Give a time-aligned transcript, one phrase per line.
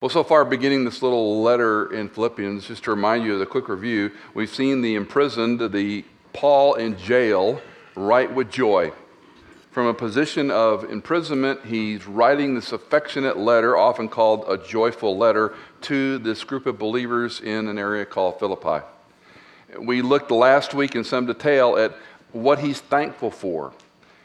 [0.00, 3.44] Well, so far, beginning this little letter in Philippians, just to remind you of the
[3.44, 7.60] quick review, we've seen the imprisoned, the Paul in jail,
[7.94, 8.92] write with joy.
[9.70, 15.54] From a position of imprisonment, he's writing this affectionate letter, often called a joyful letter,
[15.82, 18.82] to this group of believers in an area called Philippi.
[19.78, 21.94] We looked last week in some detail at
[22.32, 23.74] what he's thankful for.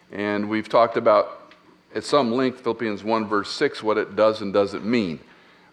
[0.09, 1.53] And we've talked about,
[1.93, 5.19] at some length, Philippians 1, verse 6, what it does and doesn't mean.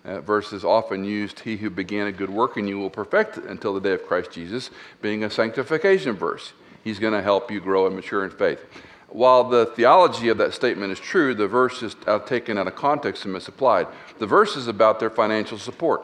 [0.04, 2.90] Uh, that verse is often used, He who began a good work in you will
[2.90, 4.70] perfect it until the day of Christ Jesus,
[5.00, 6.52] being a sanctification verse.
[6.82, 8.64] He's going to help you grow and mature in faith.
[9.08, 12.74] While the theology of that statement is true, the verse is uh, taken out of
[12.74, 13.86] context and misapplied.
[14.18, 16.02] The verse is about their financial support.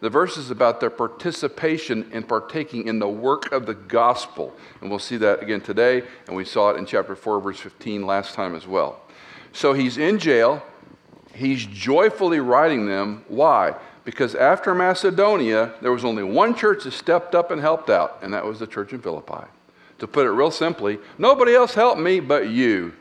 [0.00, 4.54] The verse is about their participation and partaking in the work of the gospel.
[4.80, 8.06] And we'll see that again today, and we saw it in chapter 4, verse 15
[8.06, 9.00] last time as well.
[9.52, 10.62] So he's in jail
[11.36, 13.24] he's joyfully writing them.
[13.28, 13.74] Why?
[14.04, 18.32] Because after Macedonia, there was only one church that stepped up and helped out, and
[18.32, 19.44] that was the church in Philippi.
[19.98, 22.92] To put it real simply, nobody else helped me but you.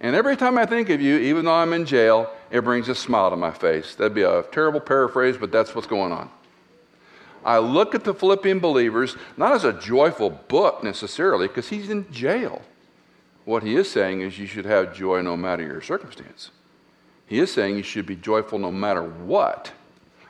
[0.00, 2.94] And every time I think of you, even though I'm in jail, it brings a
[2.94, 3.94] smile to my face.
[3.94, 6.30] That'd be a terrible paraphrase, but that's what's going on.
[7.44, 12.10] I look at the Philippian believers not as a joyful book necessarily, because he's in
[12.12, 12.62] jail.
[13.44, 16.50] What he is saying is you should have joy no matter your circumstance.
[17.30, 19.70] He is saying you should be joyful no matter what.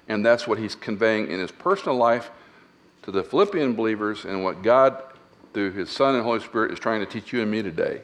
[0.07, 2.31] And that's what he's conveying in his personal life
[3.03, 5.03] to the Philippian believers and what God,
[5.55, 8.03] through his Son and Holy Spirit, is trying to teach you and me today.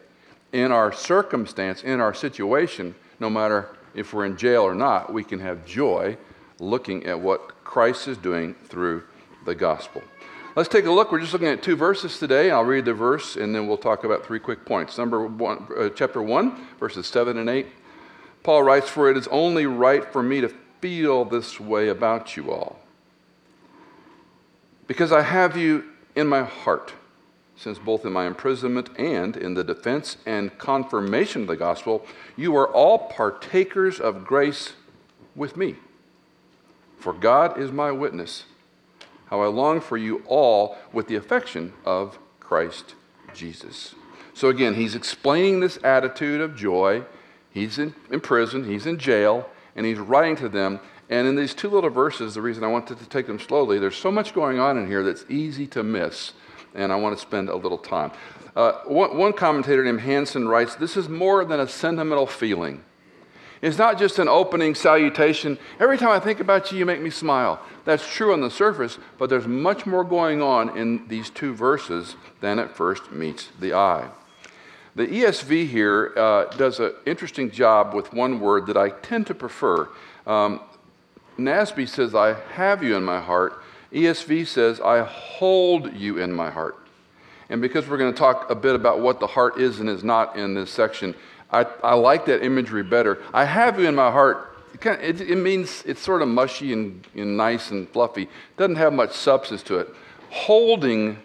[0.54, 5.22] In our circumstance, in our situation, no matter if we're in jail or not, we
[5.22, 6.16] can have joy
[6.58, 9.04] looking at what Christ is doing through
[9.44, 10.02] the gospel.
[10.54, 11.12] Let's take a look.
[11.12, 12.50] We're just looking at two verses today.
[12.50, 14.96] I'll read the verse and then we'll talk about three quick points.
[14.96, 17.66] Number one, uh, chapter 1, verses 7 and 8.
[18.46, 22.52] Paul writes, For it is only right for me to feel this way about you
[22.52, 22.78] all.
[24.86, 25.82] Because I have you
[26.14, 26.92] in my heart,
[27.56, 32.06] since both in my imprisonment and in the defense and confirmation of the gospel,
[32.36, 34.74] you are all partakers of grace
[35.34, 35.74] with me.
[37.00, 38.44] For God is my witness,
[39.26, 42.94] how I long for you all with the affection of Christ
[43.34, 43.96] Jesus.
[44.34, 47.04] So again, he's explaining this attitude of joy
[47.56, 50.78] He's in, in prison, he's in jail, and he's writing to them.
[51.08, 53.96] And in these two little verses, the reason I wanted to take them slowly, there's
[53.96, 56.34] so much going on in here that's easy to miss,
[56.74, 58.12] and I want to spend a little time.
[58.54, 62.84] Uh, one, one commentator named Hansen writes This is more than a sentimental feeling.
[63.62, 65.56] It's not just an opening salutation.
[65.80, 67.58] Every time I think about you, you make me smile.
[67.86, 72.16] That's true on the surface, but there's much more going on in these two verses
[72.42, 74.10] than at first meets the eye.
[74.96, 79.34] The ESV here uh, does an interesting job with one word that I tend to
[79.34, 79.90] prefer.
[80.26, 80.60] Um,
[81.38, 83.62] NASB says, I have you in my heart.
[83.92, 86.78] ESV says, I hold you in my heart.
[87.50, 90.02] And because we're going to talk a bit about what the heart is and is
[90.02, 91.14] not in this section,
[91.50, 93.22] I, I like that imagery better.
[93.34, 94.56] I have you in my heart.
[94.72, 98.30] It, kind of, it, it means it's sort of mushy and, and nice and fluffy.
[98.56, 99.94] Doesn't have much substance to it.
[100.30, 101.18] Holding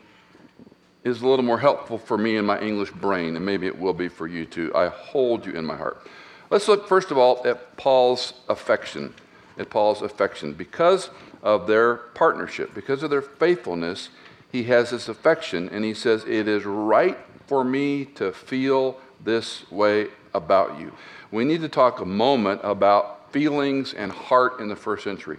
[1.04, 3.94] is a little more helpful for me in my English brain, and maybe it will
[3.94, 4.72] be for you too.
[4.76, 6.06] I hold you in my heart.
[6.50, 9.14] Let's look first of all at Paul's affection.
[9.58, 10.54] At Paul's affection.
[10.54, 11.10] Because
[11.42, 14.10] of their partnership, because of their faithfulness,
[14.52, 17.18] he has this affection, and he says, It is right
[17.48, 20.92] for me to feel this way about you.
[21.32, 25.38] We need to talk a moment about feelings and heart in the first century.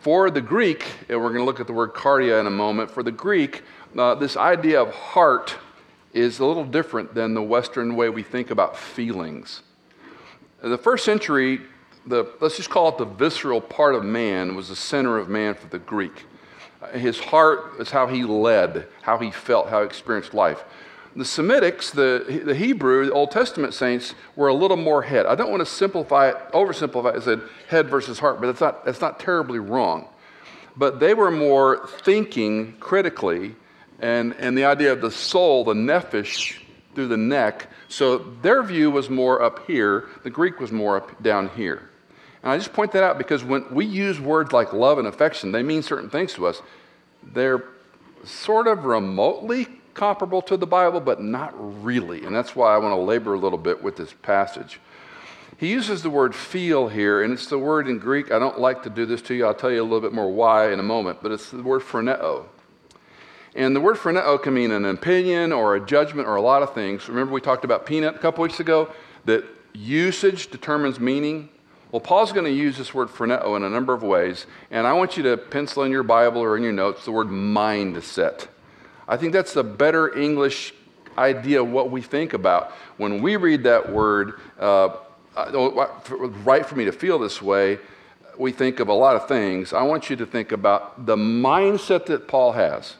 [0.00, 2.90] For the Greek, and we're going to look at the word cardia in a moment,
[2.90, 3.62] for the Greek,
[3.96, 5.56] uh, this idea of heart
[6.12, 9.62] is a little different than the Western way we think about feelings.
[10.62, 11.60] In the first century,
[12.06, 15.54] the, let's just call it the visceral part of man, was the center of man
[15.54, 16.26] for the Greek.
[16.92, 20.64] His heart is how he led, how he felt, how he experienced life.
[21.14, 25.26] The Semitics, the, the Hebrew, the Old Testament saints, were a little more head.
[25.26, 28.84] I don't want to simplify it, oversimplify it, said head versus heart, but that's not,
[28.84, 30.08] that's not terribly wrong.
[30.76, 33.56] But they were more thinking critically
[34.00, 36.56] and, and the idea of the soul, the nephesh,
[36.94, 37.68] through the neck.
[37.88, 41.88] So their view was more up here, the Greek was more up down here.
[42.42, 45.52] And I just point that out because when we use words like love and affection,
[45.52, 46.62] they mean certain things to us.
[47.22, 47.64] They're
[48.24, 51.52] sort of remotely comparable to the Bible, but not
[51.84, 52.24] really.
[52.24, 54.80] And that's why I want to labor a little bit with this passage.
[55.58, 58.32] He uses the word feel here, and it's the word in Greek.
[58.32, 59.44] I don't like to do this to you.
[59.44, 61.82] I'll tell you a little bit more why in a moment, but it's the word
[61.82, 62.46] phroneo.
[63.54, 66.72] And the word phroneo can mean an opinion or a judgment or a lot of
[66.72, 67.08] things.
[67.08, 68.92] Remember, we talked about peanut a couple weeks ago?
[69.24, 71.48] That usage determines meaning.
[71.90, 74.92] Well, Paul's going to use this word phroneo in a number of ways, and I
[74.92, 78.46] want you to pencil in your Bible or in your notes the word mindset.
[79.08, 80.72] I think that's the better English
[81.18, 82.70] idea of what we think about.
[82.96, 84.90] When we read that word, uh,
[86.44, 87.78] right for me to feel this way,
[88.38, 89.72] we think of a lot of things.
[89.72, 92.94] I want you to think about the mindset that Paul has.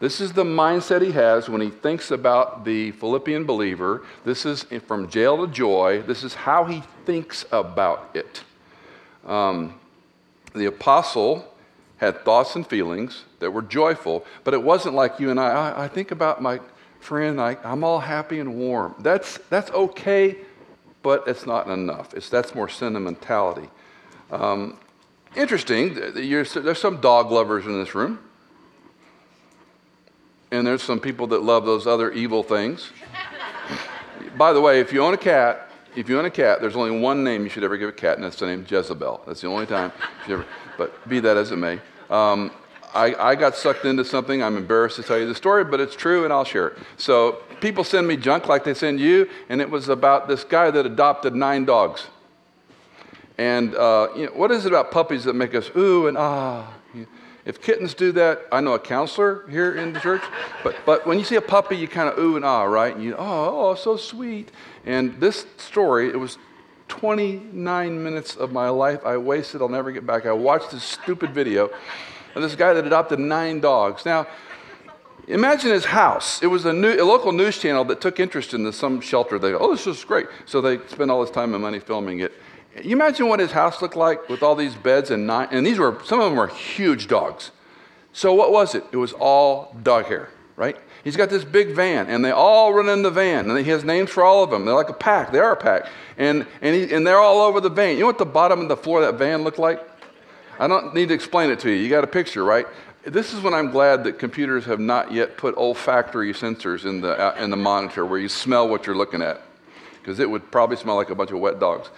[0.00, 4.02] This is the mindset he has when he thinks about the Philippian believer.
[4.24, 6.02] This is from jail to joy.
[6.06, 8.42] This is how he thinks about it.
[9.26, 9.78] Um,
[10.54, 11.54] the apostle
[11.98, 15.48] had thoughts and feelings that were joyful, but it wasn't like you and I.
[15.50, 16.60] I, I think about my
[16.98, 18.94] friend, I, I'm all happy and warm.
[19.00, 20.38] That's, that's okay,
[21.02, 22.14] but it's not enough.
[22.14, 23.68] It's, that's more sentimentality.
[24.30, 24.78] Um,
[25.36, 28.18] interesting, there's some dog lovers in this room.
[30.50, 32.90] And there's some people that love those other evil things.
[34.36, 36.98] By the way, if you own a cat, if you own a cat, there's only
[36.98, 39.22] one name you should ever give a cat, and that's the name Jezebel.
[39.26, 39.92] That's the only time
[40.26, 40.46] you ever.
[40.78, 42.50] But be that as it may, um,
[42.94, 44.42] I, I got sucked into something.
[44.42, 46.78] I'm embarrassed to tell you the story, but it's true, and I'll share it.
[46.96, 50.70] So people send me junk like they send you, and it was about this guy
[50.70, 52.06] that adopted nine dogs.
[53.38, 56.74] And uh, you know, what is it about puppies that make us ooh and ah?
[57.44, 60.22] If kittens do that, I know a counselor here in the church,
[60.62, 62.94] but, but when you see a puppy, you kind of ooh and ah, right?
[62.94, 64.50] And you, oh, oh, so sweet.
[64.84, 66.36] And this story, it was
[66.88, 69.62] 29 minutes of my life I wasted.
[69.62, 70.26] I'll never get back.
[70.26, 71.70] I watched this stupid video
[72.34, 74.04] of this guy that adopted nine dogs.
[74.04, 74.26] Now,
[75.26, 76.42] imagine his house.
[76.42, 79.38] It was a, new, a local news channel that took interest in this, some shelter.
[79.38, 80.26] They go, oh, this is great.
[80.44, 82.32] So they spend all this time and money filming it.
[82.82, 85.78] You imagine what his house looked like with all these beds and nine, and these
[85.78, 87.50] were, some of them were huge dogs.
[88.12, 88.84] So what was it?
[88.92, 90.76] It was all dog hair, right?
[91.04, 93.84] He's got this big van, and they all run in the van, and he has
[93.84, 94.64] names for all of them.
[94.64, 95.32] They're like a pack.
[95.32, 95.86] They are a pack,
[96.18, 97.94] and and, he, and they're all over the van.
[97.94, 99.80] You know what the bottom of the floor of that van looked like?
[100.58, 101.76] I don't need to explain it to you.
[101.76, 102.66] You got a picture, right?
[103.04, 107.18] This is when I'm glad that computers have not yet put olfactory sensors in the,
[107.18, 109.40] uh, in the monitor where you smell what you're looking at,
[110.00, 111.88] because it would probably smell like a bunch of wet dogs.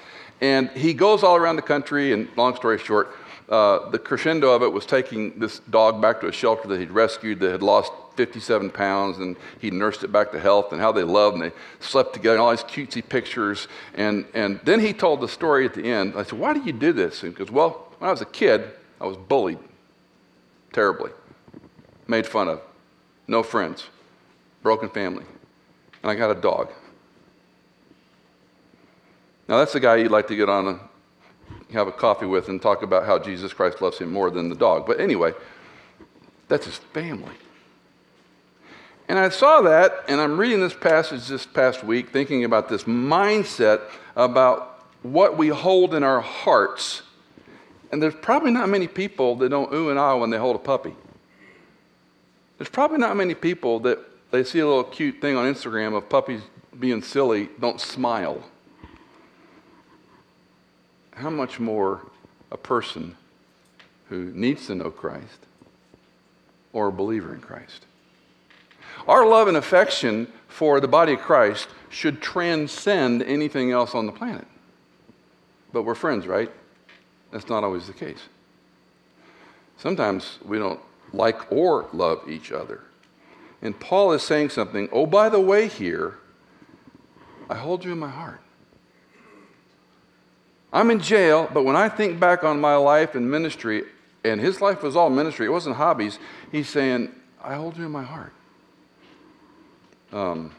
[0.42, 3.14] And he goes all around the country, and long story short,
[3.48, 6.90] uh, the crescendo of it was taking this dog back to a shelter that he'd
[6.90, 10.90] rescued that had lost 57 pounds, and he nursed it back to health, and how
[10.90, 13.68] they loved, and they slept together, and all these cutesy pictures.
[13.94, 16.14] And, and then he told the story at the end.
[16.16, 17.22] I said, Why do you do this?
[17.22, 18.64] And he goes, Well, when I was a kid,
[19.00, 19.60] I was bullied
[20.72, 21.12] terribly,
[22.08, 22.60] made fun of,
[23.28, 23.86] no friends,
[24.62, 25.24] broken family,
[26.02, 26.72] and I got a dog.
[29.48, 30.80] Now, that's the guy you'd like to get on and
[31.72, 34.54] have a coffee with and talk about how Jesus Christ loves him more than the
[34.54, 34.86] dog.
[34.86, 35.32] But anyway,
[36.48, 37.34] that's his family.
[39.08, 42.84] And I saw that, and I'm reading this passage this past week, thinking about this
[42.84, 43.80] mindset
[44.16, 47.02] about what we hold in our hearts
[47.92, 50.58] and there's probably not many people that don't ooh and ah when they hold a
[50.58, 50.96] puppy.
[52.56, 53.98] There's probably not many people that
[54.30, 56.40] they see a little cute thing on Instagram of puppies
[56.80, 58.42] being silly, don't smile.
[61.22, 62.00] How much more
[62.50, 63.16] a person
[64.08, 65.46] who needs to know Christ
[66.72, 67.86] or a believer in Christ?
[69.06, 74.12] Our love and affection for the body of Christ should transcend anything else on the
[74.12, 74.48] planet.
[75.72, 76.50] But we're friends, right?
[77.30, 78.22] That's not always the case.
[79.76, 80.80] Sometimes we don't
[81.12, 82.80] like or love each other.
[83.62, 86.18] And Paul is saying something, oh, by the way, here,
[87.48, 88.41] I hold you in my heart.
[90.72, 93.84] I'm in jail, but when I think back on my life and ministry,
[94.24, 96.18] and his life was all ministry, it wasn't hobbies,
[96.50, 97.12] he's saying,
[97.42, 98.32] I hold you in my heart.
[100.12, 100.52] Um,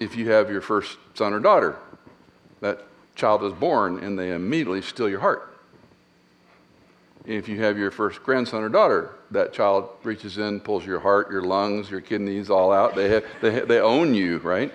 [0.00, 1.76] if you have your first son or daughter,
[2.60, 5.48] that child is born and they immediately steal your heart.
[7.24, 11.30] If you have your first grandson or daughter, that child reaches in, pulls your heart,
[11.30, 12.96] your lungs, your kidneys all out.
[12.96, 14.72] They, have, they, they own you, right?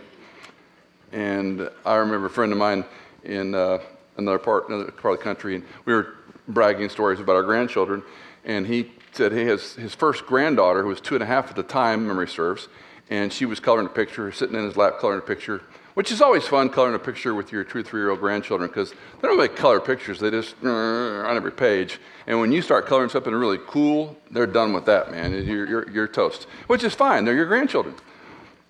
[1.11, 2.85] And I remember a friend of mine
[3.27, 3.77] in uh,
[4.17, 6.15] another, part, another part of the country, and we were
[6.47, 8.01] bragging stories about our grandchildren.
[8.43, 11.55] And he said he has his first granddaughter, who was two and a half at
[11.55, 12.67] the time, memory serves,
[13.09, 15.61] and she was coloring a picture, sitting in his lap coloring a picture
[15.97, 18.91] which is always fun coloring a picture with your two, three year old grandchildren because
[18.91, 21.99] they don't make color pictures, they just on every page.
[22.27, 25.31] And when you start coloring something really cool, they're done with that, man.
[25.31, 27.25] You're, you're, you're toast, which is fine.
[27.25, 27.95] They're your grandchildren.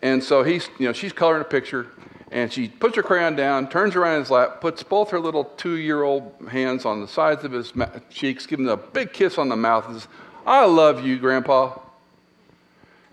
[0.01, 1.87] And so he's, you know, she's coloring a picture,
[2.31, 5.45] and she puts her crayon down, turns around in his lap, puts both her little
[5.45, 9.13] two year old hands on the sides of his ma- cheeks, gives him a big
[9.13, 10.09] kiss on the mouth, and says,
[10.45, 11.79] I love you, Grandpa.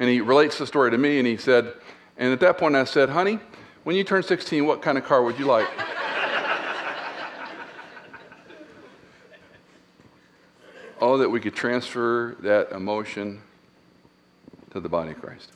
[0.00, 1.72] And he relates the story to me, and he said,
[2.16, 3.38] And at that point, I said, Honey,
[3.84, 5.68] when you turn 16, what kind of car would you like?
[11.00, 13.42] oh, that we could transfer that emotion
[14.70, 15.52] to the body of Christ.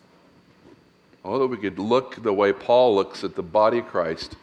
[1.30, 4.34] Oh, that we could look the way Paul looks at the body of Christ.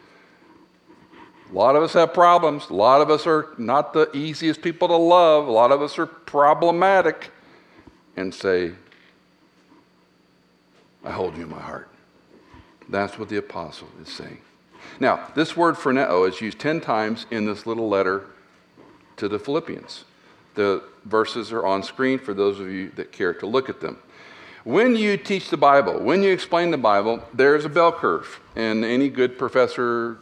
[1.50, 2.70] A lot of us have problems.
[2.70, 5.48] A lot of us are not the easiest people to love.
[5.48, 7.32] A lot of us are problematic.
[8.16, 8.70] And say,
[11.02, 11.88] I hold you in my heart.
[12.88, 14.38] That's what the apostle is saying.
[15.00, 18.26] Now, this word phroneo is used 10 times in this little letter
[19.16, 20.04] to the Philippians.
[20.54, 23.98] The verses are on screen for those of you that care to look at them.
[24.66, 28.40] When you teach the Bible, when you explain the Bible, there's a bell curve.
[28.56, 30.18] And any good professor,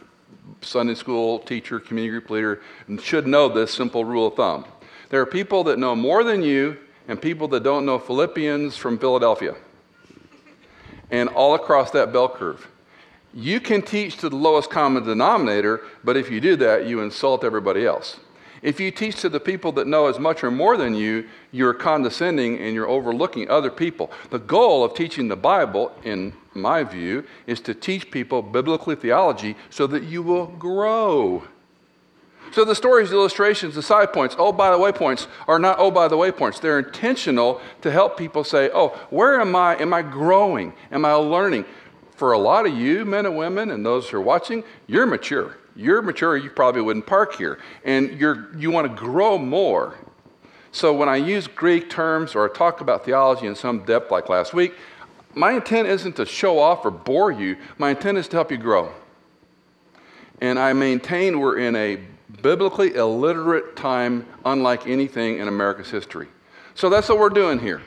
[0.61, 2.61] Sunday school teacher, community group leader
[3.01, 4.65] should know this simple rule of thumb.
[5.09, 8.99] There are people that know more than you and people that don't know Philippians from
[8.99, 9.55] Philadelphia.
[11.09, 12.69] And all across that bell curve.
[13.33, 17.43] You can teach to the lowest common denominator, but if you do that, you insult
[17.43, 18.19] everybody else.
[18.65, 21.75] If you teach to the people that know as much or more than you, you're
[21.75, 24.11] condescending and you're overlooking other people.
[24.31, 29.55] The goal of teaching the Bible, in my view, is to teach people biblical theology
[29.69, 31.43] so that you will grow.
[32.53, 35.77] So the stories, the illustrations, the side points, oh, by the way points, are not
[35.77, 36.59] oh, by the way points.
[36.59, 39.75] They're intentional to help people say, oh, where am I?
[39.77, 40.73] Am I growing?
[40.91, 41.65] Am I learning?
[42.15, 45.55] For a lot of you, men and women, and those who are watching, you're mature.
[45.75, 47.59] You're mature, you probably wouldn't park here.
[47.83, 49.97] And you're, you want to grow more.
[50.71, 54.53] So when I use Greek terms or talk about theology in some depth like last
[54.53, 54.73] week,
[55.33, 57.57] my intent isn't to show off or bore you.
[57.77, 58.91] My intent is to help you grow.
[60.41, 61.99] And I maintain we're in a
[62.41, 66.27] biblically illiterate time unlike anything in America's history.
[66.73, 67.81] So that's what we're doing here.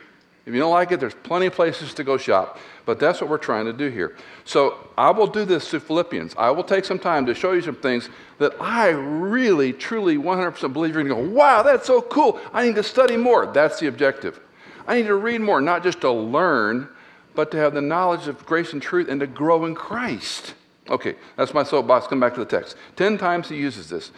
[0.48, 2.58] If you don't like it, there's plenty of places to go shop.
[2.86, 4.16] But that's what we're trying to do here.
[4.46, 6.34] So I will do this to Philippians.
[6.38, 10.72] I will take some time to show you some things that I really, truly, 100%
[10.72, 12.40] believe you're going to go, wow, that's so cool.
[12.54, 13.44] I need to study more.
[13.44, 14.40] That's the objective.
[14.86, 16.88] I need to read more, not just to learn,
[17.34, 20.54] but to have the knowledge of grace and truth and to grow in Christ.
[20.88, 22.06] Okay, that's my soapbox.
[22.06, 22.74] Come back to the text.
[22.96, 24.12] Ten times he uses this.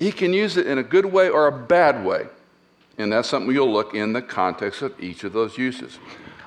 [0.00, 2.26] He can use it in a good way or a bad way.
[2.98, 5.98] And that's something you'll look in the context of each of those uses.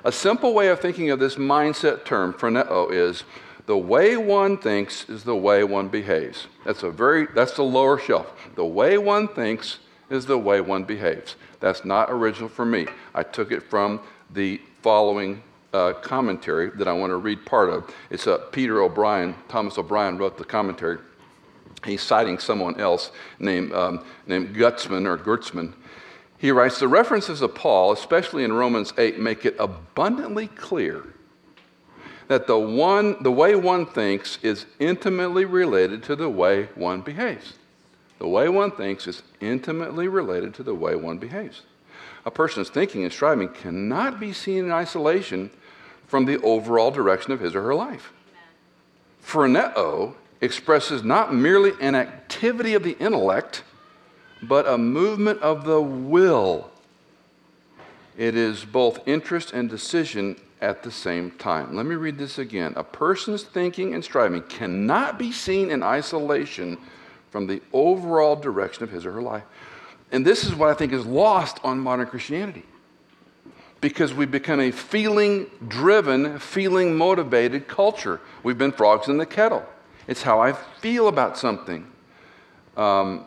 [0.03, 3.23] A simple way of thinking of this mindset term, phroneo, is
[3.67, 6.47] the way one thinks is the way one behaves.
[6.65, 8.33] That's a very that's the lower shelf.
[8.55, 9.79] The way one thinks
[10.09, 11.35] is the way one behaves.
[11.59, 12.87] That's not original for me.
[13.13, 14.01] I took it from
[14.33, 15.43] the following
[15.73, 17.93] uh, commentary that I want to read part of.
[18.09, 20.97] It's uh, Peter O'Brien, Thomas O'Brien wrote the commentary.
[21.85, 25.73] He's citing someone else named, um, named Gutzman or Gertzman.
[26.41, 31.03] He writes The references of Paul, especially in Romans 8, make it abundantly clear
[32.29, 37.53] that the, one, the way one thinks is intimately related to the way one behaves.
[38.17, 41.61] The way one thinks is intimately related to the way one behaves.
[42.25, 45.51] A person's thinking and striving cannot be seen in isolation
[46.07, 48.13] from the overall direction of his or her life.
[49.23, 53.61] Phroneo expresses not merely an activity of the intellect
[54.41, 56.69] but a movement of the will.
[58.17, 61.75] It is both interest and decision at the same time.
[61.75, 62.73] Let me read this again.
[62.75, 66.77] A person's thinking and striving cannot be seen in isolation
[67.31, 69.43] from the overall direction of his or her life.
[70.11, 72.63] And this is what I think is lost on modern Christianity.
[73.79, 78.19] Because we've become a feeling driven, feeling motivated culture.
[78.43, 79.65] We've been frogs in the kettle.
[80.07, 81.87] It's how I feel about something.
[82.77, 83.25] Um,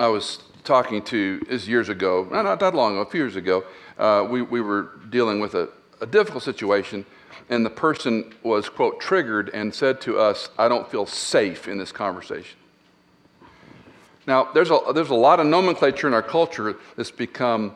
[0.00, 3.64] I was talking to, is years ago, not that long ago, a few years ago,
[3.98, 5.68] uh, we, we were dealing with a,
[6.00, 7.04] a difficult situation,
[7.48, 11.78] and the person was, quote, triggered and said to us, I don't feel safe in
[11.78, 12.58] this conversation.
[14.26, 17.74] Now, there's a, there's a lot of nomenclature in our culture that's become,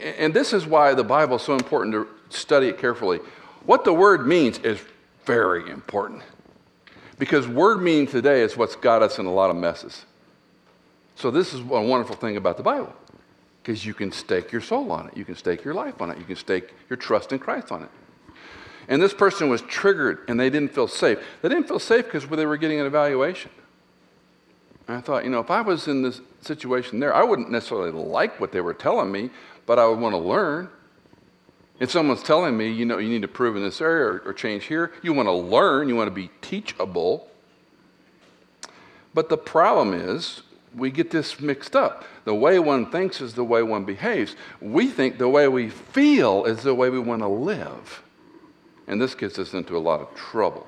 [0.00, 3.18] and this is why the Bible is so important to study it carefully.
[3.66, 4.80] What the word means is
[5.26, 6.22] very important.
[7.18, 10.04] Because word meaning today is what's got us in a lot of messes.
[11.18, 12.94] So, this is a wonderful thing about the Bible
[13.60, 16.18] because you can stake your soul on it, you can stake your life on it,
[16.18, 17.88] you can stake your trust in Christ on it.
[18.86, 21.18] And this person was triggered and they didn't feel safe.
[21.42, 23.50] They didn't feel safe because they were getting an evaluation.
[24.86, 27.90] And I thought, you know, if I was in this situation there, I wouldn't necessarily
[27.90, 29.30] like what they were telling me,
[29.66, 30.68] but I would want to learn.
[31.80, 34.32] If someone's telling me, you know, you need to prove in this area or, or
[34.32, 37.28] change here, you want to learn, you want to be teachable.
[39.14, 40.42] But the problem is,
[40.74, 42.04] we get this mixed up.
[42.24, 44.36] The way one thinks is the way one behaves.
[44.60, 48.02] We think the way we feel is the way we want to live.
[48.86, 50.66] And this gets us into a lot of trouble.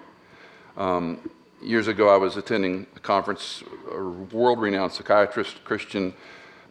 [0.77, 1.31] Um,
[1.63, 6.15] years ago, I was attending a conference, a world renowned psychiatrist, Christian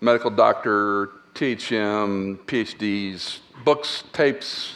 [0.01, 4.75] medical doctor, THM, PhDs, books, tapes,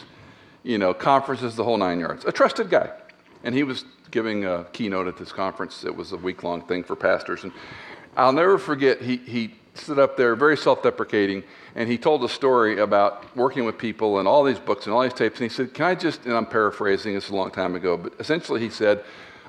[0.62, 2.24] you know, conferences, the whole nine yards.
[2.24, 2.90] A trusted guy.
[3.42, 5.84] And he was giving a keynote at this conference.
[5.84, 7.44] It was a week long thing for pastors.
[7.44, 7.52] And
[8.16, 11.42] I'll never forget, he, he stood up there, very self deprecating,
[11.74, 15.02] and he told a story about working with people and all these books and all
[15.02, 15.40] these tapes.
[15.40, 18.14] And he said, Can I just, and I'm paraphrasing, this a long time ago, but
[18.18, 19.04] essentially he said,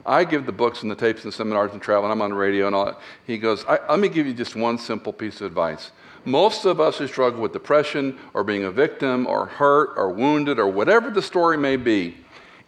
[0.06, 2.30] I give the books and the tapes and the seminars and travel, and I'm on
[2.30, 3.00] the radio and all that.
[3.26, 5.92] He goes, Let me give you just one simple piece of advice.
[6.26, 10.58] Most of us who struggle with depression or being a victim or hurt or wounded
[10.58, 12.18] or whatever the story may be,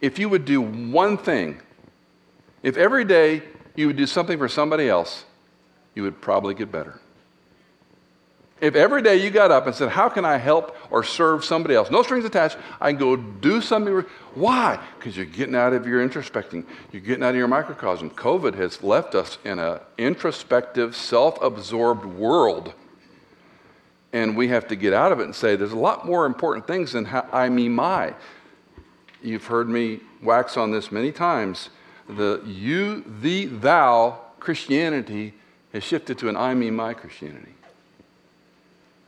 [0.00, 1.60] if you would do one thing,
[2.62, 3.42] if every day
[3.74, 5.24] you would do something for somebody else,
[5.98, 7.00] you would probably get better.
[8.60, 11.74] If every day you got up and said, How can I help or serve somebody
[11.74, 11.90] else?
[11.90, 12.56] No strings attached.
[12.80, 14.04] I can go do something.
[14.34, 14.78] Why?
[14.96, 16.64] Because you're getting out of your introspecting.
[16.92, 18.10] You're getting out of your microcosm.
[18.10, 22.74] COVID has left us in an introspective, self absorbed world.
[24.12, 26.68] And we have to get out of it and say, There's a lot more important
[26.68, 28.14] things than how I, me, my.
[29.20, 31.70] You've heard me wax on this many times.
[32.08, 35.34] The you, the, thou Christianity
[35.78, 37.54] has shifted to an I, me, my Christianity.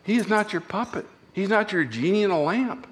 [0.05, 1.05] He is not your puppet.
[1.33, 2.87] He's not your genie in a lamp.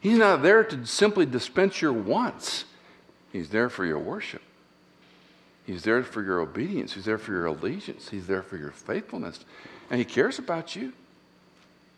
[0.00, 2.64] He's not there to simply dispense your wants.
[3.32, 4.42] He's there for your worship.
[5.64, 6.94] He's there for your obedience.
[6.94, 8.08] He's there for your allegiance.
[8.08, 9.44] He's there for your faithfulness.
[9.88, 10.92] And He cares about you.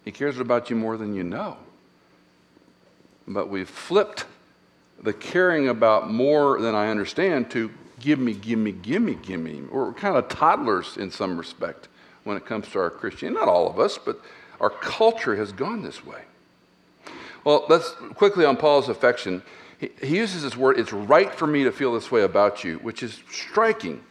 [0.05, 1.57] He cares about you more than you know.
[3.27, 4.27] But we've flipped
[5.03, 7.71] the caring about more than I understand to
[8.05, 9.63] give me, give me, give me, give me.
[9.63, 11.89] We're kind of toddlers in some respect
[12.25, 13.41] when it comes to our Christianity.
[13.41, 14.21] Not all of us, but
[14.61, 16.21] our culture has gone this way.
[17.45, 19.43] Well, let's quickly on Paul's affection.
[19.79, 22.77] He, he uses this word, it's right for me to feel this way about you,
[22.79, 24.03] which is striking.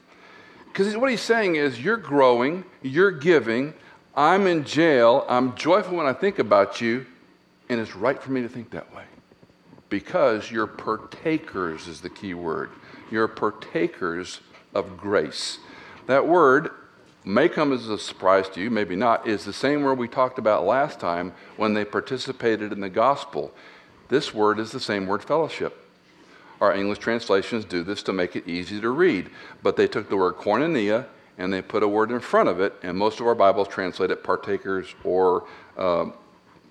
[0.66, 3.76] Because what he's saying is, you're growing, you're giving,
[4.16, 7.06] I'm in jail, I'm joyful when I think about you,
[7.70, 9.04] and it's right for me to think that way.
[9.90, 12.72] Because you're partakers, is the key word.
[13.14, 14.40] You're partakers
[14.74, 15.60] of grace.
[16.08, 16.72] That word
[17.24, 20.40] may come as a surprise to you, maybe not, is the same word we talked
[20.40, 23.54] about last time when they participated in the gospel.
[24.10, 25.88] This word is the same word fellowship.
[26.60, 29.30] Our English translations do this to make it easy to read,
[29.62, 31.06] but they took the word koinonia
[31.38, 34.10] and they put a word in front of it, and most of our Bibles translate
[34.10, 35.46] it partakers or
[35.78, 36.06] uh,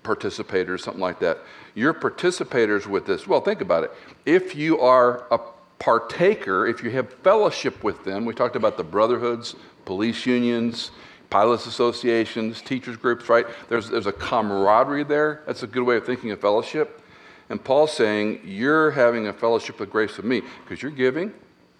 [0.03, 1.37] participators, something like that.
[1.73, 3.25] You're participators with this.
[3.27, 3.91] Well, think about it.
[4.25, 5.39] If you are a
[5.79, 9.55] partaker, if you have fellowship with them, we talked about the brotherhoods,
[9.85, 10.91] police unions,
[11.29, 13.45] pilots associations, teachers groups, right?
[13.67, 15.41] There's, there's a camaraderie there.
[15.45, 17.01] That's a good way of thinking of fellowship.
[17.49, 21.33] And Paul's saying, You're having a fellowship of grace with me because you're giving,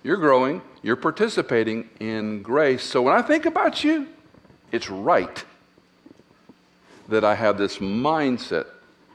[0.03, 2.83] you're growing, you're participating in grace.
[2.83, 4.07] So when I think about you,
[4.71, 5.43] it's right
[7.09, 8.65] that I have this mindset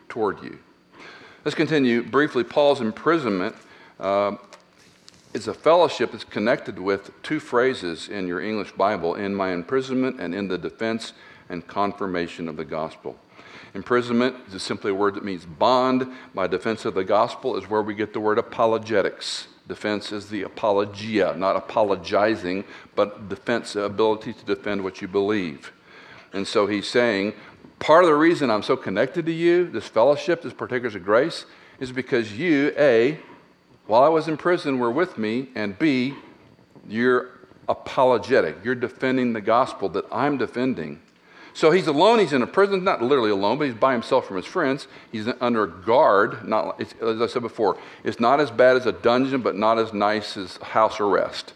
[0.09, 0.59] toward you.
[1.45, 2.45] Let's continue briefly.
[2.45, 3.57] Paul's imprisonment.
[3.99, 4.37] Uh,
[5.35, 10.21] is a fellowship that's connected with two phrases in your English Bible in my imprisonment
[10.21, 11.13] and in the defense
[11.49, 13.17] and confirmation of the gospel.
[13.75, 16.11] Imprisonment is simply a word that means bond.
[16.33, 19.49] My defense of the gospel is where we get the word apologetics.
[19.69, 22.65] Defense is the apologia, not apologizing,
[22.95, 25.73] but defense, ability to defend what you believe.
[26.33, 27.35] And so he's saying,
[27.79, 31.45] part of the reason I'm so connected to you, this fellowship, this partakers of grace,
[31.81, 33.21] is because you, A,
[33.89, 36.15] while I was in prison were with me, and B,
[36.87, 37.31] you're
[37.69, 38.57] apologetic.
[38.63, 41.01] You're defending the gospel that I'm defending.
[41.55, 42.21] So he's alone.
[42.21, 44.87] He's in a prison, not literally alone, but he's by himself from his friends.
[45.11, 46.47] He's under guard.
[46.47, 49.93] Not, as I said before, it's not as bad as a dungeon, but not as
[49.93, 51.55] nice as house arrest.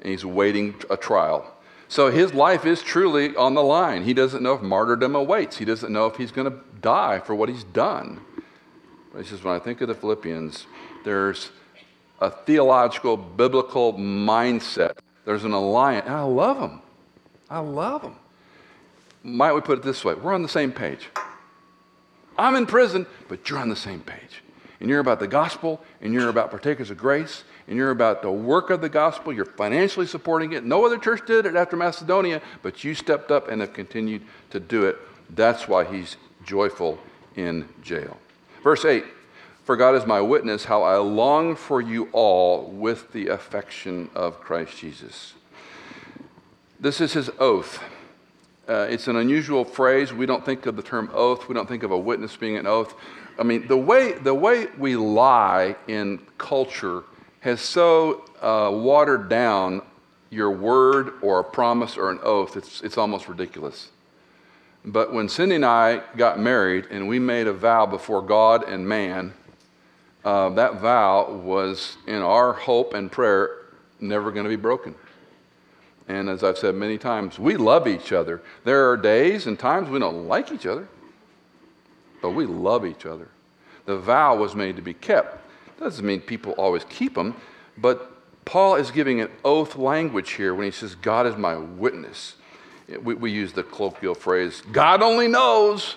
[0.00, 1.52] And he's waiting a trial.
[1.88, 4.04] So his life is truly on the line.
[4.04, 5.58] He doesn't know if martyrdom awaits.
[5.58, 8.20] He doesn't know if he's going to die for what he's done.
[9.12, 10.66] But he says, when I think of the Philippians,
[11.06, 11.50] there's
[12.20, 14.98] a theological, biblical mindset.
[15.24, 16.04] There's an alliance.
[16.04, 16.82] And I love them.
[17.48, 18.16] I love them.
[19.22, 20.14] Might we put it this way?
[20.14, 21.06] We're on the same page.
[22.36, 24.42] I'm in prison, but you're on the same page.
[24.80, 28.32] And you're about the gospel, and you're about partakers of grace, and you're about the
[28.32, 29.32] work of the gospel.
[29.32, 30.64] You're financially supporting it.
[30.64, 34.58] No other church did it after Macedonia, but you stepped up and have continued to
[34.58, 34.98] do it.
[35.30, 36.98] That's why he's joyful
[37.36, 38.18] in jail.
[38.64, 39.04] Verse 8
[39.66, 44.40] for God is my witness how I long for you all with the affection of
[44.40, 45.34] Christ Jesus.
[46.78, 47.82] This is his oath.
[48.68, 50.12] Uh, it's an unusual phrase.
[50.12, 51.48] We don't think of the term oath.
[51.48, 52.94] We don't think of a witness being an oath.
[53.40, 57.02] I mean, the way, the way we lie in culture
[57.40, 59.82] has so uh, watered down
[60.30, 63.88] your word or a promise or an oath, it's, it's almost ridiculous.
[64.84, 68.88] But when Cindy and I got married and we made a vow before God and
[68.88, 69.34] man,
[70.26, 73.66] uh, that vow was in our hope and prayer
[74.00, 74.92] never going to be broken.
[76.08, 78.42] And as I've said many times, we love each other.
[78.64, 80.88] There are days and times we don't like each other,
[82.20, 83.28] but we love each other.
[83.84, 85.38] The vow was made to be kept.
[85.78, 87.36] Doesn't mean people always keep them,
[87.78, 88.12] but
[88.44, 92.34] Paul is giving an oath language here when he says, God is my witness.
[93.00, 95.94] We, we use the colloquial phrase, God only knows.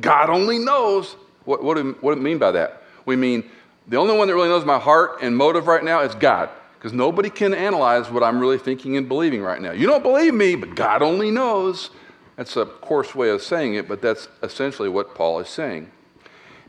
[0.00, 1.16] God only knows.
[1.46, 2.82] What, what, do, what do we mean by that?
[3.08, 3.50] We mean
[3.88, 6.92] the only one that really knows my heart and motive right now is God because
[6.92, 9.72] nobody can analyze what I'm really thinking and believing right now.
[9.72, 11.88] You don't believe me, but God only knows.
[12.36, 15.90] That's a coarse way of saying it, but that's essentially what Paul is saying.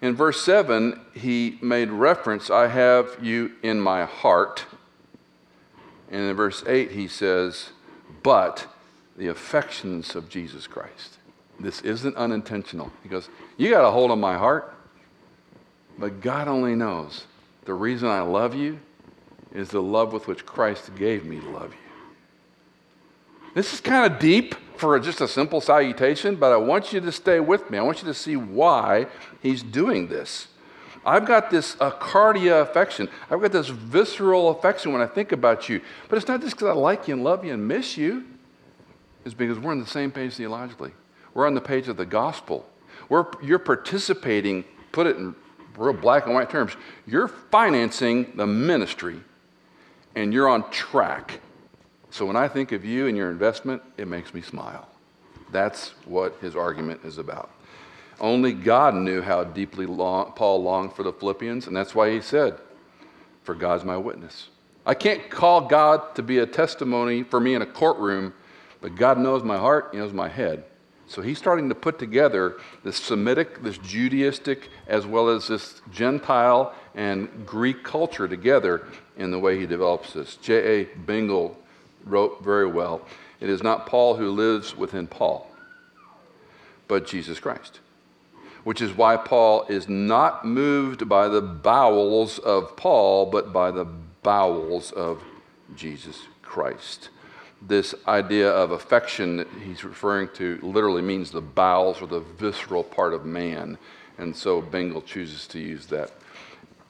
[0.02, 4.66] In verse 7, he made reference, I have you in my heart.
[6.10, 7.72] And in verse 8, he says,
[8.24, 8.66] but
[9.18, 11.18] the affections of Jesus Christ.
[11.60, 12.94] This isn't unintentional.
[13.04, 14.74] He goes, You got a hold of my heart,
[16.00, 17.26] but God only knows.
[17.66, 18.80] The reason I love you
[19.54, 21.80] is the love with which Christ gave me to love you.
[23.54, 27.12] This is kind of deep for just a simple salutation, but I want you to
[27.12, 27.78] stay with me.
[27.78, 29.08] I want you to see why
[29.42, 30.48] he's doing this.
[31.06, 33.10] I've got this uh, cardia affection.
[33.30, 35.82] I've got this visceral affection when I think about you.
[36.08, 38.26] But it's not just because I like you and love you and miss you.
[39.26, 40.92] It's because we're on the same page theologically.
[41.34, 42.70] We're on the page of the gospel.
[43.10, 45.36] We're, you're participating, put it in
[45.80, 46.76] real black and white terms,
[47.08, 49.20] you're financing the ministry
[50.16, 51.40] and you're on track.
[52.10, 54.88] So when I think of you and your investment, it makes me smile.
[55.52, 57.50] That's what his argument is about.
[58.20, 62.20] Only God knew how deeply long, Paul longed for the Philippians, and that's why he
[62.20, 62.58] said,
[63.44, 64.50] For God's my witness.
[64.86, 68.34] I can't call God to be a testimony for me in a courtroom,
[68.82, 70.66] but God knows my heart, He knows my head.
[71.10, 76.72] So he's starting to put together this Semitic, this Judaistic, as well as this Gentile
[76.94, 78.86] and Greek culture together
[79.18, 80.36] in the way he develops this.
[80.36, 80.86] J.A.
[80.86, 81.56] Bengel
[82.06, 83.02] wrote very well
[83.40, 85.50] It is not Paul who lives within Paul,
[86.88, 87.80] but Jesus Christ.
[88.64, 93.86] Which is why Paul is not moved by the bowels of Paul, but by the
[94.22, 95.24] bowels of
[95.76, 97.10] Jesus Christ
[97.62, 102.84] this idea of affection that he's referring to literally means the bowels or the visceral
[102.84, 103.78] part of man.
[104.18, 106.12] And so Bengel chooses to use that.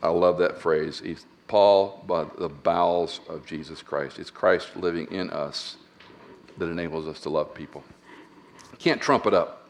[0.02, 1.00] I love that phrase.
[1.00, 4.20] He's Paul, by the bowels of Jesus Christ.
[4.20, 5.78] It's Christ living in us
[6.60, 7.84] that enables us to love people.
[8.78, 9.68] Can't trump it up.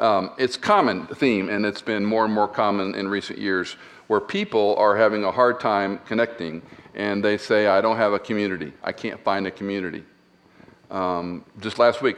[0.00, 3.76] Um, it's common theme, and it's been more and more common in recent years,
[4.08, 6.62] where people are having a hard time connecting
[6.98, 8.72] and they say, I don't have a community.
[8.82, 10.04] I can't find a community.
[10.90, 12.16] Um, just last week,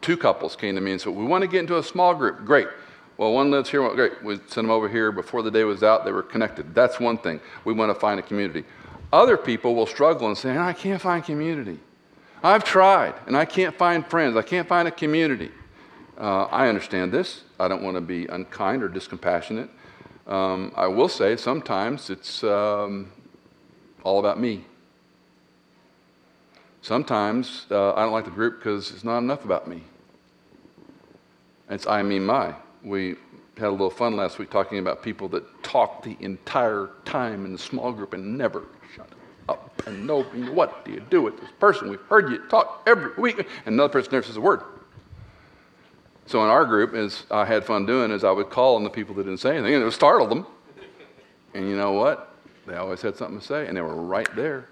[0.00, 2.44] two couples came to me and said, We want to get into a small group.
[2.44, 2.68] Great.
[3.16, 3.82] Well, one lives here.
[3.82, 4.22] Well, great.
[4.22, 6.04] We sent them over here before the day was out.
[6.04, 6.74] They were connected.
[6.74, 7.40] That's one thing.
[7.64, 8.64] We want to find a community.
[9.12, 11.78] Other people will struggle and say, I can't find community.
[12.42, 14.36] I've tried and I can't find friends.
[14.36, 15.50] I can't find a community.
[16.16, 17.42] Uh, I understand this.
[17.58, 19.68] I don't want to be unkind or discompassionate.
[20.26, 23.10] Um, I will say sometimes it's um,
[24.04, 24.64] all about me.
[26.82, 29.82] Sometimes uh, I don't like the group because it's not enough about me.
[31.68, 32.54] It's I, mean, my.
[32.82, 33.16] We
[33.58, 37.52] had a little fun last week talking about people that talk the entire time in
[37.52, 39.08] the small group and never shut
[39.48, 41.90] up and know what do you do with this person?
[41.90, 44.62] We've heard you talk every week, and another person never says a word.
[46.26, 48.90] So in our group, as I had fun doing, is I would call on the
[48.90, 50.46] people that didn't say anything, and it would startle them.
[51.54, 52.27] And you know what?
[52.68, 54.68] They always had something to say, and they were right there.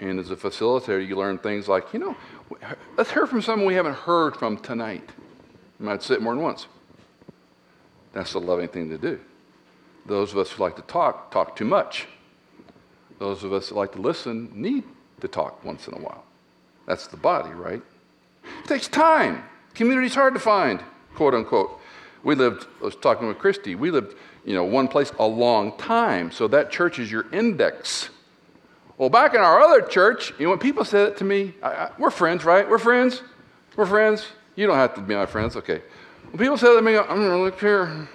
[0.00, 2.16] And as a facilitator, you learn things like, you know,
[2.96, 5.08] let's hear from someone we haven't heard from tonight.
[5.78, 6.66] You might say it more than once.
[8.12, 9.20] That's the loving thing to do.
[10.04, 12.06] Those of us who like to talk, talk too much.
[13.20, 14.82] Those of us who like to listen need
[15.20, 16.24] to talk once in a while.
[16.86, 17.82] That's the body, right?
[18.42, 19.44] It takes time.
[19.74, 20.82] Community's hard to find,
[21.14, 21.80] quote unquote.
[22.24, 25.76] We lived, I was talking with Christy, we lived you know, one place a long
[25.78, 26.30] time.
[26.30, 28.10] So that church is your index.
[28.98, 31.68] Well, back in our other church, you know, when people said it to me, I,
[31.68, 32.68] I, we're friends, right?
[32.68, 33.22] We're friends.
[33.76, 34.26] We're friends.
[34.54, 35.82] You don't have to be my friends, okay.
[36.30, 38.08] When people said that to me, I don't really care.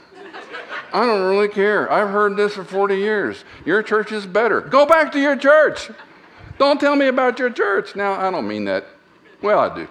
[0.94, 1.92] I don't really care.
[1.92, 3.44] I've heard this for 40 years.
[3.66, 4.62] Your church is better.
[4.62, 5.92] Go back to your church.
[6.58, 7.96] Don't tell me about your church.
[7.96, 8.86] Now, I don't mean that.
[9.42, 9.88] Well, I do.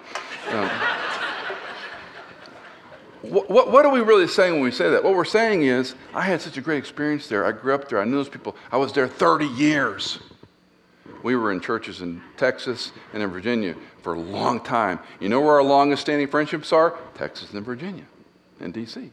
[0.51, 0.69] Um,
[3.21, 5.03] what, what, are we really saying when we say that?
[5.03, 7.45] What we're saying is, I had such a great experience there.
[7.45, 7.99] I grew up there.
[7.99, 8.55] I knew those people.
[8.71, 10.19] I was there 30 years.
[11.21, 14.99] We were in churches in Texas and in Virginia for a long time.
[15.19, 16.97] You know where our longest standing friendships are?
[17.15, 18.05] Texas and Virginia
[18.61, 19.09] and DC.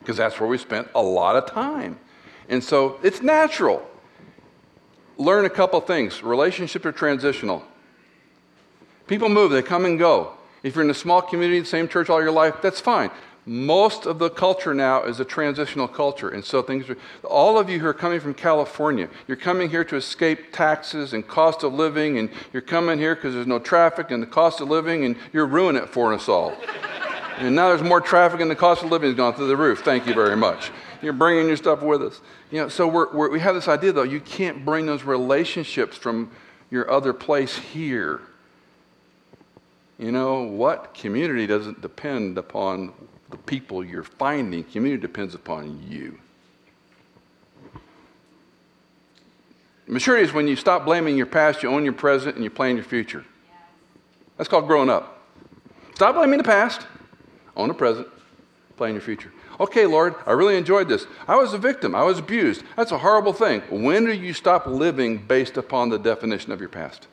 [0.00, 1.98] Because that's where we spent a lot of time.
[2.50, 3.88] And so it's natural.
[5.16, 6.22] Learn a couple things.
[6.22, 7.64] Relationships are transitional.
[9.06, 10.32] People move, they come and go.
[10.62, 13.10] If you're in a small community, the same church all your life, that's fine.
[13.48, 16.28] Most of the culture now is a transitional culture.
[16.28, 19.84] And so things are, all of you who are coming from California, you're coming here
[19.84, 24.10] to escape taxes and cost of living, and you're coming here because there's no traffic
[24.10, 26.56] and the cost of living, and you're ruining it for us all.
[27.38, 29.84] and now there's more traffic and the cost of living has gone through the roof.
[29.84, 30.72] Thank you very much.
[31.00, 32.20] You're bringing your stuff with us.
[32.50, 35.96] You know, so we're, we're, we have this idea, though, you can't bring those relationships
[35.96, 36.32] from
[36.68, 38.22] your other place here.
[39.98, 40.94] You know what?
[40.94, 42.92] Community doesn't depend upon
[43.30, 46.18] the people you're finding, community depends upon you.
[49.88, 52.76] Maturity is when you stop blaming your past, you own your present, and you plan
[52.76, 53.24] your future.
[54.36, 55.24] That's called growing up.
[55.94, 56.86] Stop blaming the past,
[57.56, 58.08] own the present,
[58.76, 59.32] plan your future.
[59.58, 61.06] Okay, Lord, I really enjoyed this.
[61.26, 61.94] I was a victim.
[61.94, 62.62] I was abused.
[62.76, 63.62] That's a horrible thing.
[63.70, 67.06] When do you stop living based upon the definition of your past?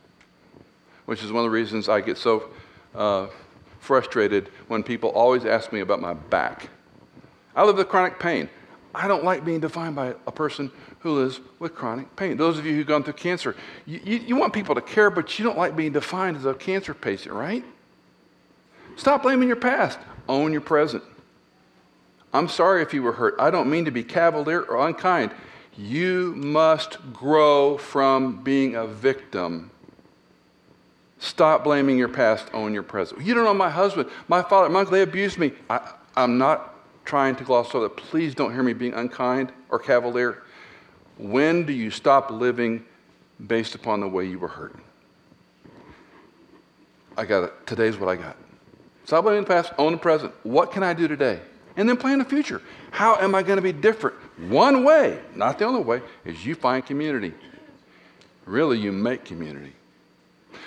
[1.05, 2.49] Which is one of the reasons I get so
[2.93, 3.27] uh,
[3.83, 6.69] frustrated when people always ask me about my back.
[7.55, 8.49] I live with chronic pain.
[8.95, 12.37] I don't like being defined by a person who lives with chronic pain.
[12.37, 15.37] Those of you who've gone through cancer, you, you, you want people to care, but
[15.37, 17.63] you don't like being defined as a cancer patient, right?
[18.95, 21.03] Stop blaming your past, own your present.
[22.31, 23.35] I'm sorry if you were hurt.
[23.39, 25.31] I don't mean to be cavalier or unkind.
[25.75, 29.71] You must grow from being a victim
[31.23, 33.21] Stop blaming your past, own your present.
[33.21, 35.53] You don't know my husband, my father, my uncle, they abused me.
[35.69, 37.95] I, am not trying to gloss over that.
[37.95, 40.43] Please don't hear me being unkind or cavalier.
[41.17, 42.83] When do you stop living
[43.47, 44.75] based upon the way you were hurt?
[47.15, 47.53] I got it.
[47.65, 48.35] Today's what I got.
[49.05, 50.33] Stop blaming the past, own the present.
[50.43, 51.39] What can I do today?
[51.77, 52.61] And then plan the future.
[52.91, 54.17] How am I going to be different?
[54.49, 57.33] One way, not the only way, is you find community.
[58.45, 59.71] Really, you make community.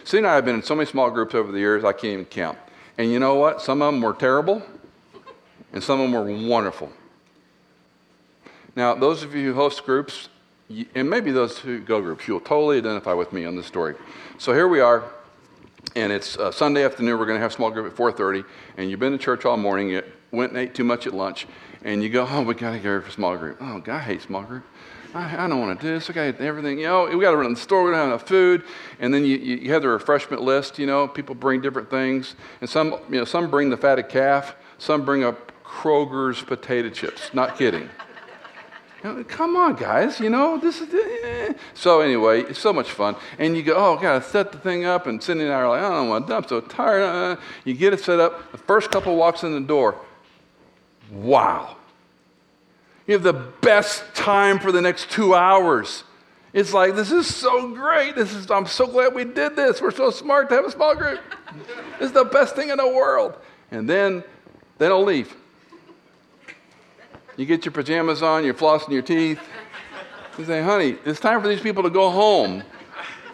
[0.05, 2.12] Cindy and I have been in so many small groups over the years, I can't
[2.12, 2.59] even count.
[2.99, 3.61] And you know what?
[3.61, 4.62] Some of them were terrible,
[5.72, 6.92] and some of them were wonderful.
[8.75, 10.29] Now, those of you who host groups,
[10.94, 13.94] and maybe those who go groups, you'll totally identify with me on this story.
[14.38, 15.05] So here we are,
[15.94, 17.18] and it's uh, Sunday afternoon.
[17.18, 18.44] We're going to have small group at 4:30,
[18.77, 19.90] and you've been to church all morning.
[19.90, 21.46] You went and ate too much at lunch,
[21.85, 24.01] and you go, "Oh, we got to get ready for small group." Oh, God, I
[24.01, 24.64] hate small group.
[25.16, 26.09] I, I don't want to do this.
[26.09, 26.79] Got everything.
[26.79, 27.85] You know, we got to run the store.
[27.85, 28.64] We don't have enough food.
[29.00, 30.79] And then you, you have the refreshment list.
[30.79, 34.57] You know, people bring different things, and some you know some bring the fatted calf.
[34.79, 37.33] Some bring up Kroger's potato chips.
[37.33, 37.88] Not kidding.
[39.05, 40.18] You know, come on, guys.
[40.18, 40.88] You know this is.
[40.92, 41.52] Eh.
[41.74, 43.14] So anyway, it's so much fun.
[43.38, 45.07] And you go, oh, gotta set the thing up.
[45.07, 46.35] And Cindy and I are like, I don't want to.
[46.35, 47.02] I'm so tired.
[47.02, 48.50] Uh, you get it set up.
[48.52, 50.00] The first couple walks in the door.
[51.12, 51.76] Wow
[53.07, 56.05] you have the best time for the next two hours.
[56.53, 58.16] It's like, this is so great.
[58.16, 59.81] This is, I'm so glad we did this.
[59.81, 61.21] We're so smart to have a small group.
[61.99, 63.35] this is the best thing in the world.
[63.71, 64.25] And then
[64.79, 65.35] they don't leave.
[67.37, 69.40] You get your pajamas on, you're flossing your teeth.
[70.38, 72.62] You say, honey, it's time for these people to go home,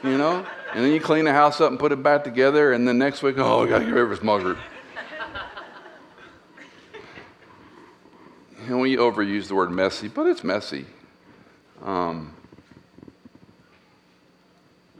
[0.02, 0.44] you know?
[0.74, 3.22] And then you clean the house up and put it back together, and then next
[3.22, 4.58] week, oh, we got to get rid of a small group.
[8.72, 10.86] And we overuse the word messy, but it's messy.
[11.82, 12.34] Um,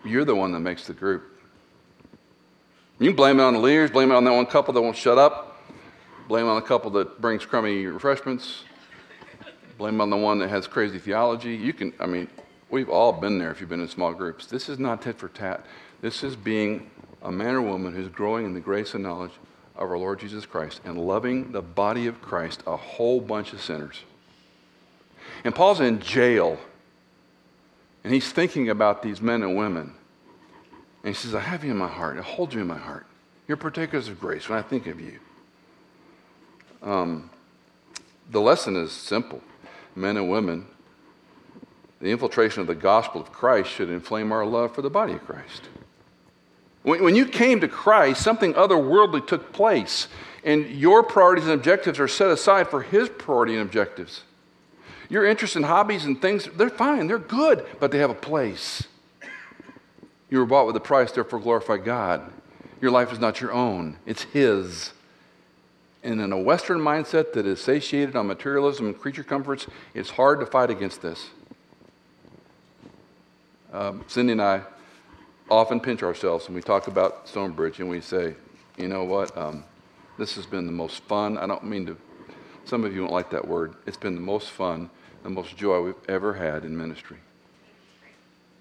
[0.04, 1.22] you're the one that makes the group.
[2.98, 5.16] You blame it on the leaders, blame it on that one couple that won't shut
[5.16, 5.62] up,
[6.28, 8.64] blame it on the couple that brings crummy refreshments,
[9.78, 11.56] blame it on the one that has crazy theology.
[11.56, 12.28] You can, I mean,
[12.68, 14.44] we've all been there if you've been in small groups.
[14.46, 15.64] This is not tit for tat.
[16.02, 16.90] This is being
[17.22, 19.32] a man or woman who's growing in the grace and knowledge
[19.76, 23.60] of our Lord Jesus Christ and loving the body of Christ, a whole bunch of
[23.60, 24.02] sinners.
[25.44, 26.58] And Paul's in jail,
[28.04, 29.94] and he's thinking about these men and women.
[31.04, 32.18] And he says, I have you in my heart.
[32.18, 33.06] I hold you in my heart.
[33.48, 35.18] You're partakers of grace when I think of you.
[36.82, 37.30] Um,
[38.30, 39.40] the lesson is simple
[39.94, 40.66] men and women.
[42.00, 45.24] The infiltration of the gospel of Christ should inflame our love for the body of
[45.24, 45.68] Christ.
[46.82, 50.08] When, when you came to Christ, something otherworldly took place,
[50.44, 54.22] and your priorities and objectives are set aside for His priority and objectives.
[55.08, 58.84] Your interests and hobbies and things, they're fine, they're good, but they have a place.
[60.30, 62.32] You were bought with a price, therefore glorify God.
[62.80, 64.92] Your life is not your own, it's His.
[66.02, 70.40] And in a Western mindset that is satiated on materialism and creature comforts, it's hard
[70.40, 71.28] to fight against this.
[73.72, 74.62] Um, Cindy and I
[75.52, 78.34] often pinch ourselves when we talk about Stonebridge and we say,
[78.78, 79.64] you know what, um,
[80.18, 81.36] this has been the most fun.
[81.36, 81.96] I don't mean to,
[82.64, 83.74] some of you won't like that word.
[83.86, 84.88] It's been the most fun,
[85.22, 87.18] the most joy we've ever had in ministry.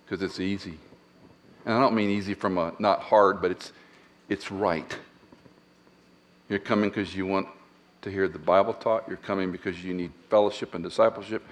[0.04, 0.78] Because it's easy.
[1.66, 3.72] And I don't mean easy from a not hard, but it's,
[4.28, 4.98] it's right.
[6.50, 7.48] You're coming because you want
[8.02, 9.06] to hear the Bible taught.
[9.08, 11.44] You're coming because you need fellowship and discipleship.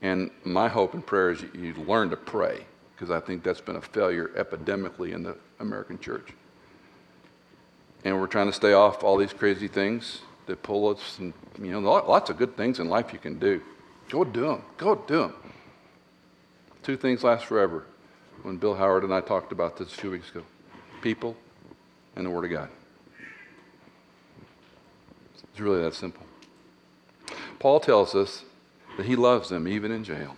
[0.00, 2.64] And my hope and prayer is you learn to pray,
[2.96, 6.32] because I think that's been a failure epidemically in the American church.
[8.04, 11.72] And we're trying to stay off all these crazy things that pull us, and you
[11.72, 13.60] know, lots of good things in life you can do.
[14.08, 14.62] Go do them.
[14.78, 15.34] Go do them.
[16.82, 17.84] Two things last forever.
[18.42, 20.44] When Bill Howard and I talked about this a few weeks ago
[21.02, 21.36] people
[22.16, 22.68] and the Word of God.
[25.52, 26.24] It's really that simple.
[27.58, 28.44] Paul tells us
[28.96, 30.36] that he loves them even in jail.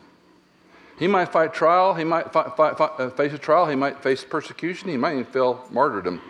[0.98, 4.02] He might fight trial, he might fight, fight, fight, uh, face a trial, he might
[4.02, 6.20] face persecution, he might even fail martyrdom,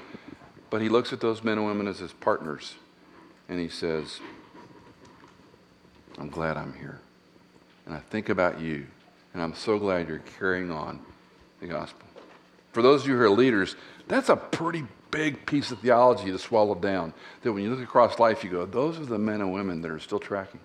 [0.68, 2.74] but he looks at those men and women as his partners
[3.48, 4.20] and he says,
[6.18, 7.00] I'm glad I'm here.
[7.86, 8.86] And I think about you,
[9.32, 11.00] and I'm so glad you're carrying on
[11.60, 12.06] the gospel.
[12.72, 13.76] For those of you who are leaders,
[14.06, 17.14] that's a pretty big piece of theology to swallow down.
[17.42, 19.90] That when you look across life, you go, those are the men and women that
[19.90, 20.60] are still tracking.